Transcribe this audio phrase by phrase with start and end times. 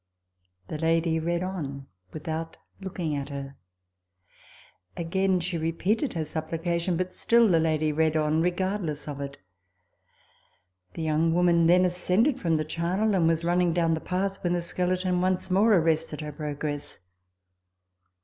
[0.67, 3.55] The lady read on without looking at her.
[4.97, 7.91] Again TABLE TALK OF SAMUEL ROGERS 125 she repeated her supplication, but still the lady
[7.91, 9.37] read on, regardless of it.
[10.95, 14.53] The young woman then ascended from the charnel, and was running down the path when
[14.53, 16.97] the skeleton once more arrested her progress.